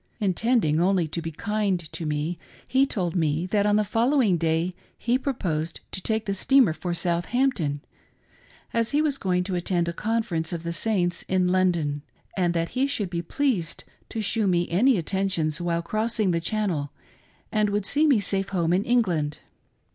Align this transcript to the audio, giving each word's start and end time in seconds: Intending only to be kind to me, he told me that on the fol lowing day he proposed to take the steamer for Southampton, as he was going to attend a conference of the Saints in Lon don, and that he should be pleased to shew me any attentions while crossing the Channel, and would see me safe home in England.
Intending 0.19 0.81
only 0.81 1.07
to 1.09 1.21
be 1.21 1.29
kind 1.29 1.79
to 1.91 2.07
me, 2.07 2.39
he 2.67 2.87
told 2.87 3.15
me 3.15 3.45
that 3.45 3.67
on 3.67 3.75
the 3.75 3.83
fol 3.83 4.07
lowing 4.09 4.35
day 4.35 4.73
he 4.97 5.15
proposed 5.15 5.79
to 5.91 6.01
take 6.01 6.25
the 6.25 6.33
steamer 6.33 6.73
for 6.73 6.91
Southampton, 6.91 7.81
as 8.73 8.89
he 8.93 9.01
was 9.03 9.19
going 9.19 9.43
to 9.43 9.53
attend 9.53 9.87
a 9.87 9.93
conference 9.93 10.51
of 10.51 10.63
the 10.63 10.73
Saints 10.73 11.21
in 11.27 11.47
Lon 11.49 11.73
don, 11.73 12.01
and 12.35 12.55
that 12.55 12.69
he 12.69 12.87
should 12.87 13.11
be 13.11 13.21
pleased 13.21 13.83
to 14.09 14.23
shew 14.23 14.47
me 14.47 14.67
any 14.71 14.97
attentions 14.97 15.61
while 15.61 15.83
crossing 15.83 16.31
the 16.31 16.41
Channel, 16.41 16.91
and 17.51 17.69
would 17.69 17.85
see 17.85 18.07
me 18.07 18.19
safe 18.19 18.49
home 18.49 18.73
in 18.73 18.83
England. 18.83 19.37